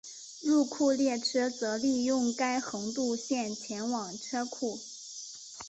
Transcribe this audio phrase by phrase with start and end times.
[0.43, 4.79] 入库列车则利用该横渡线前往车库。